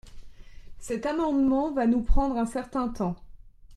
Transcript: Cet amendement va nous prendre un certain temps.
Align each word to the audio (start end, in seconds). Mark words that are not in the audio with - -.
Cet 0.79 1.05
amendement 1.05 1.71
va 1.73 1.85
nous 1.85 2.01
prendre 2.01 2.35
un 2.37 2.47
certain 2.47 2.87
temps. 2.89 3.15